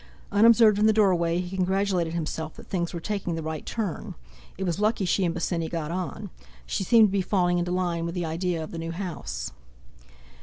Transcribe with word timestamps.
Unobserved 0.31 0.79
in 0.79 0.87
the 0.87 0.93
doorway, 0.93 1.37
he 1.39 1.55
congratulated 1.55 2.15
himself 2.15 2.55
that 2.55 2.65
things 2.65 2.91
were 2.91 2.99
taking 2.99 3.35
the 3.35 3.43
right 3.43 3.67
turn. 3.67 4.15
It 4.57 4.63
was 4.63 4.79
lucky 4.79 5.05
she 5.05 5.23
and 5.25 5.33
Bosinney 5.35 5.69
got 5.69 5.91
on; 5.91 6.31
she 6.65 6.83
seemed 6.83 7.09
to 7.09 7.11
be 7.11 7.21
falling 7.21 7.59
into 7.59 7.69
line 7.71 8.07
with 8.07 8.15
the 8.15 8.25
idea 8.25 8.63
of 8.63 8.71
the 8.71 8.79
new 8.79 8.93
house. 8.93 9.51